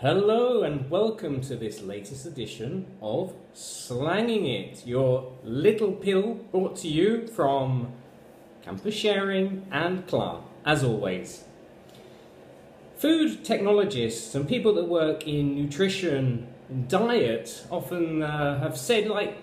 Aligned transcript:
Hello 0.00 0.62
and 0.62 0.90
welcome 0.90 1.40
to 1.40 1.56
this 1.56 1.80
latest 1.80 2.26
edition 2.26 2.84
of 3.00 3.32
Slanging 3.54 4.44
It, 4.44 4.86
your 4.86 5.32
little 5.42 5.90
pill 5.90 6.34
brought 6.52 6.76
to 6.80 6.88
you 6.88 7.26
from 7.28 7.94
Campus 8.60 8.94
Sharing 8.94 9.66
and 9.70 10.06
CLAR, 10.06 10.42
as 10.66 10.84
always. 10.84 11.44
Food 12.98 13.42
technologists 13.42 14.34
and 14.34 14.46
people 14.46 14.74
that 14.74 14.84
work 14.84 15.26
in 15.26 15.54
nutrition 15.54 16.46
and 16.68 16.86
diet 16.88 17.64
often 17.70 18.22
uh, 18.22 18.60
have 18.60 18.76
said, 18.76 19.08
like, 19.08 19.38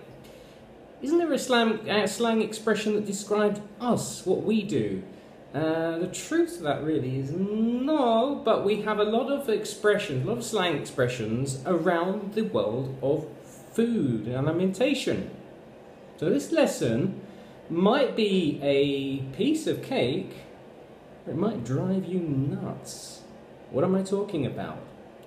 isn't 1.02 1.18
there 1.18 1.32
a 1.32 1.38
slang, 1.40 1.90
uh, 1.90 2.06
slang 2.06 2.42
expression 2.42 2.94
that 2.94 3.04
described 3.04 3.60
us, 3.80 4.24
what 4.24 4.44
we 4.44 4.62
do? 4.62 5.02
Uh, 5.54 5.98
the 5.98 6.08
truth 6.08 6.56
of 6.56 6.62
that 6.62 6.82
really 6.82 7.20
is 7.20 7.30
no, 7.30 8.42
but 8.44 8.64
we 8.64 8.82
have 8.82 8.98
a 8.98 9.04
lot 9.04 9.30
of 9.30 9.48
expressions, 9.48 10.24
a 10.24 10.28
lot 10.28 10.38
of 10.38 10.44
slang 10.44 10.76
expressions 10.76 11.62
around 11.64 12.34
the 12.34 12.42
world 12.42 12.98
of 13.00 13.24
food 13.70 14.26
and 14.26 14.34
alimentation. 14.34 15.30
So 16.16 16.28
this 16.28 16.50
lesson 16.50 17.20
might 17.70 18.16
be 18.16 18.58
a 18.62 19.18
piece 19.36 19.68
of 19.68 19.80
cake, 19.80 20.32
it 21.28 21.36
might 21.36 21.64
drive 21.64 22.04
you 22.04 22.18
nuts. 22.18 23.20
What 23.70 23.84
am 23.84 23.94
I 23.94 24.02
talking 24.02 24.44
about? 24.44 24.78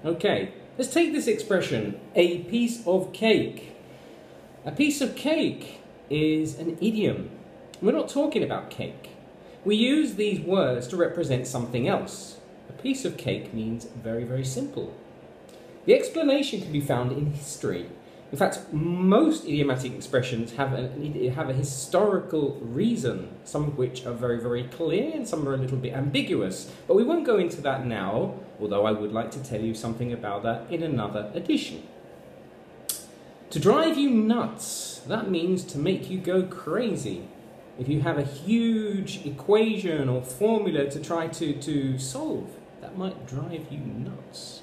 Okay, 0.04 0.52
let's 0.78 0.94
take 0.94 1.14
this 1.14 1.28
expression, 1.28 2.02
a 2.16 2.40
piece 2.40 2.86
of 2.86 3.14
cake. 3.14 3.78
A 4.66 4.74
piece 4.74 5.00
of 5.00 5.16
cake 5.16 5.80
is 6.10 6.60
an 6.60 6.78
idiom. 6.82 7.30
We're 7.82 7.94
not 7.94 8.10
talking 8.10 8.44
about 8.44 8.70
cake. 8.70 9.17
We 9.68 9.76
use 9.76 10.16
these 10.16 10.40
words 10.40 10.88
to 10.88 10.96
represent 10.96 11.46
something 11.46 11.90
else. 11.90 12.38
A 12.70 12.72
piece 12.72 13.04
of 13.04 13.18
cake 13.18 13.54
means 13.54 13.84
very, 13.84 14.24
very 14.24 14.46
simple. 14.46 14.96
The 15.84 15.94
explanation 15.94 16.62
can 16.62 16.72
be 16.72 16.80
found 16.80 17.12
in 17.12 17.34
history. 17.34 17.90
In 18.32 18.38
fact, 18.38 18.72
most 18.72 19.44
idiomatic 19.44 19.92
expressions 19.92 20.54
have 20.54 20.72
a, 20.72 21.28
have 21.32 21.50
a 21.50 21.54
historical 21.54 22.54
reason, 22.62 23.28
some 23.44 23.66
of 23.66 23.78
which 23.78 24.06
are 24.06 24.14
very, 24.14 24.40
very 24.40 24.64
clear 24.64 25.12
and 25.14 25.28
some 25.28 25.46
are 25.46 25.56
a 25.56 25.58
little 25.58 25.76
bit 25.76 25.94
ambiguous. 25.94 26.72
But 26.88 26.96
we 26.96 27.04
won't 27.04 27.26
go 27.26 27.38
into 27.38 27.60
that 27.60 27.86
now, 27.86 28.36
although 28.62 28.86
I 28.86 28.94
would 28.94 29.12
like 29.12 29.32
to 29.32 29.44
tell 29.44 29.60
you 29.60 29.74
something 29.74 30.14
about 30.14 30.44
that 30.44 30.72
in 30.72 30.82
another 30.82 31.30
edition. 31.34 31.84
To 33.50 33.60
drive 33.60 33.98
you 33.98 34.12
nuts, 34.12 35.02
that 35.08 35.30
means 35.30 35.66
to 35.66 35.78
make 35.78 36.10
you 36.10 36.20
go 36.20 36.44
crazy 36.44 37.28
if 37.80 37.88
you 37.88 38.02
have 38.02 38.18
a 38.18 38.24
huge 38.24 39.26
equation 39.26 40.10
or 40.10 40.22
formula 40.22 40.90
to 40.90 41.00
try 41.00 41.28
to, 41.28 41.54
to 41.54 42.00
solve, 42.00 42.50
that 42.82 42.98
might 42.98 43.28
drive 43.28 43.68
you 43.70 43.80
nuts. 43.80 44.62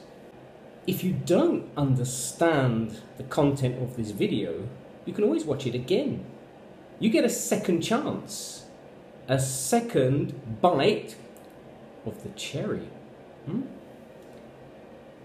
If 0.87 1.03
you 1.03 1.13
don't 1.13 1.71
understand 1.77 3.01
the 3.17 3.25
content 3.25 3.83
of 3.83 3.97
this 3.97 4.11
video, 4.11 4.69
you 5.05 5.13
can 5.13 5.25
always 5.25 5.45
watch 5.45 5.67
it 5.67 5.75
again. 5.75 6.25
You 6.99 7.11
get 7.11 7.25
a 7.25 7.31
second 7.31 7.81
chance, 7.81 8.65
a 9.29 9.39
second 9.39 10.61
bite 10.61 11.17
of 12.05 12.23
the 12.23 12.31
cherry. 12.31 12.89
Hmm? 13.47 13.63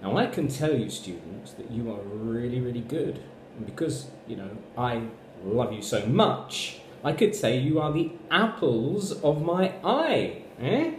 Now 0.02 0.18
I 0.18 0.28
can 0.28 0.48
tell 0.48 0.74
you 0.74 0.90
students 0.90 1.54
that 1.54 1.72
you 1.72 1.92
are 1.92 2.02
really, 2.02 2.62
really 2.62 2.82
good. 2.82 3.22
And 3.58 3.66
because, 3.66 4.08
you 4.28 4.38
know, 4.38 4.50
I 4.78 5.02
love 5.44 5.74
you 5.74 5.82
so 5.82 6.06
much, 6.06 6.80
I 7.04 7.14
could 7.14 7.34
say 7.36 7.58
you 7.58 7.80
are 7.80 7.92
the 7.92 8.12
apples 8.30 9.12
of 9.24 9.42
my 9.42 9.74
eye. 9.84 10.44
Eh? 10.60 10.92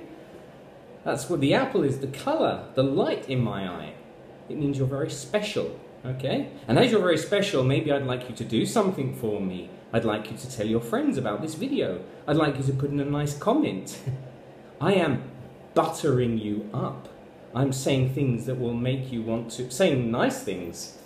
That's 1.04 1.28
what 1.28 1.40
the 1.40 1.54
apple 1.54 1.82
is, 1.82 1.98
the 1.98 2.06
colour, 2.06 2.68
the 2.74 2.82
light 2.82 3.28
in 3.28 3.42
my 3.42 3.68
eye. 3.68 3.94
It 4.48 4.58
means 4.58 4.78
you're 4.78 4.86
very 4.86 5.10
special, 5.10 5.78
okay? 6.04 6.48
And 6.66 6.78
as 6.78 6.90
you're 6.90 7.00
very 7.00 7.18
special, 7.18 7.62
maybe 7.62 7.92
I'd 7.92 8.06
like 8.06 8.28
you 8.28 8.34
to 8.36 8.44
do 8.44 8.66
something 8.66 9.14
for 9.14 9.40
me. 9.40 9.70
I'd 9.92 10.04
like 10.04 10.30
you 10.30 10.36
to 10.36 10.50
tell 10.50 10.66
your 10.66 10.80
friends 10.80 11.18
about 11.18 11.42
this 11.42 11.54
video. 11.54 12.02
I'd 12.26 12.36
like 12.36 12.56
you 12.56 12.64
to 12.64 12.72
put 12.72 12.90
in 12.90 13.00
a 13.00 13.04
nice 13.04 13.36
comment. 13.36 13.98
I 14.80 14.94
am 14.94 15.22
buttering 15.74 16.38
you 16.38 16.68
up. 16.72 17.08
I'm 17.54 17.72
saying 17.72 18.14
things 18.14 18.46
that 18.46 18.58
will 18.58 18.74
make 18.74 19.10
you 19.12 19.22
want 19.22 19.50
to, 19.52 19.70
saying 19.70 20.10
nice 20.10 20.42
things 20.42 20.98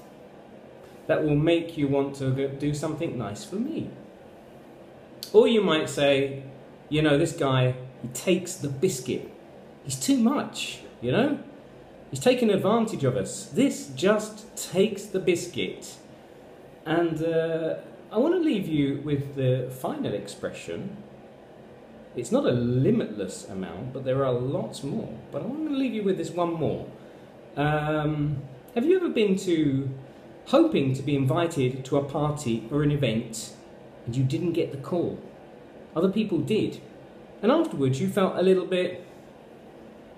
that 1.06 1.22
will 1.22 1.36
make 1.36 1.76
you 1.76 1.88
want 1.88 2.16
to 2.16 2.48
do 2.48 2.74
something 2.74 3.16
nice 3.16 3.44
for 3.44 3.56
me. 3.56 3.90
Or 5.34 5.48
you 5.48 5.60
might 5.60 5.90
say, 5.90 6.44
you 6.88 7.02
know, 7.02 7.18
this 7.18 7.32
guy, 7.32 7.74
he 8.00 8.08
takes 8.08 8.54
the 8.54 8.68
biscuit. 8.68 9.28
He's 9.84 9.98
too 9.98 10.16
much, 10.16 10.78
you 11.02 11.10
know? 11.10 11.40
He's 12.10 12.20
taking 12.20 12.50
advantage 12.50 13.02
of 13.02 13.16
us. 13.16 13.46
This 13.46 13.88
just 13.88 14.56
takes 14.56 15.06
the 15.06 15.18
biscuit. 15.18 15.96
And 16.86 17.20
uh, 17.20 17.74
I 18.12 18.18
want 18.18 18.34
to 18.34 18.40
leave 18.40 18.68
you 18.68 19.00
with 19.04 19.34
the 19.34 19.68
final 19.72 20.14
expression. 20.14 20.96
It's 22.14 22.30
not 22.30 22.46
a 22.46 22.52
limitless 22.52 23.48
amount, 23.48 23.92
but 23.92 24.04
there 24.04 24.24
are 24.24 24.32
lots 24.32 24.84
more. 24.84 25.18
But 25.32 25.42
I 25.42 25.46
want 25.46 25.68
to 25.68 25.74
leave 25.74 25.94
you 25.94 26.04
with 26.04 26.16
this 26.16 26.30
one 26.30 26.52
more. 26.52 26.86
Um, 27.56 28.36
have 28.76 28.86
you 28.86 28.96
ever 28.96 29.08
been 29.08 29.34
to 29.38 29.90
hoping 30.46 30.94
to 30.94 31.02
be 31.02 31.16
invited 31.16 31.84
to 31.86 31.96
a 31.96 32.04
party 32.04 32.68
or 32.70 32.84
an 32.84 32.92
event 32.92 33.54
and 34.06 34.16
you 34.16 34.24
didn't 34.24 34.52
get 34.52 34.70
the 34.70 34.78
call. 34.78 35.18
Other 35.96 36.08
people 36.08 36.38
did. 36.38 36.80
And 37.42 37.52
afterwards 37.52 38.00
you 38.00 38.08
felt 38.08 38.36
a 38.36 38.42
little 38.42 38.66
bit, 38.66 39.06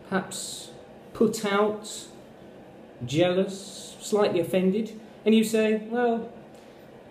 perhaps 0.09 0.71
put 1.13 1.45
out, 1.45 2.07
jealous, 3.05 3.97
slightly 4.01 4.41
offended, 4.41 4.99
and 5.25 5.35
you 5.35 5.45
say, 5.45 5.83
well, 5.91 6.31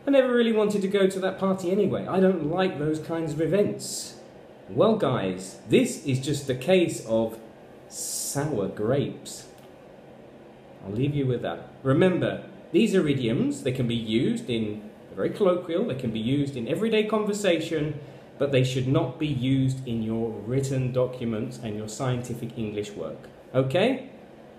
I 0.07 0.11
never 0.11 0.33
really 0.33 0.53
wanted 0.53 0.81
to 0.83 0.87
go 0.87 1.07
to 1.07 1.19
that 1.19 1.39
party 1.39 1.71
anyway. 1.71 2.05
I 2.07 2.19
don't 2.19 2.49
like 2.49 2.79
those 2.79 2.99
kinds 2.99 3.33
of 3.33 3.41
events. 3.41 4.15
Well, 4.69 4.95
guys, 4.95 5.59
this 5.69 6.05
is 6.05 6.19
just 6.19 6.49
a 6.49 6.55
case 6.55 7.05
of 7.07 7.37
sour 7.89 8.67
grapes. 8.67 9.47
I'll 10.85 10.93
leave 10.93 11.15
you 11.15 11.25
with 11.25 11.41
that. 11.41 11.69
Remember, 11.83 12.45
these 12.71 12.95
are 12.95 13.07
idioms. 13.07 13.63
They 13.63 13.71
can 13.71 13.87
be 13.87 13.95
used 13.95 14.49
in 14.49 14.89
very 15.15 15.29
colloquial, 15.29 15.85
they 15.85 15.95
can 15.95 16.11
be 16.11 16.19
used 16.19 16.55
in 16.55 16.67
everyday 16.67 17.05
conversation, 17.05 17.99
but 18.37 18.51
they 18.51 18.63
should 18.63 18.87
not 18.87 19.17
be 19.17 19.27
used 19.27 19.87
in 19.87 20.03
your 20.03 20.29
written 20.29 20.91
documents 20.91 21.59
and 21.63 21.75
your 21.75 21.87
scientific 21.87 22.57
English 22.57 22.91
work. 22.91 23.29
Okay? 23.53 24.09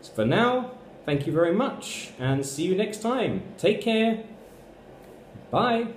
So 0.01 0.13
for 0.13 0.25
now, 0.25 0.73
thank 1.05 1.27
you 1.27 1.33
very 1.33 1.53
much 1.53 2.11
and 2.19 2.45
see 2.45 2.65
you 2.65 2.75
next 2.75 3.03
time. 3.03 3.43
Take 3.59 3.83
care. 3.83 4.25
Bye. 5.51 5.89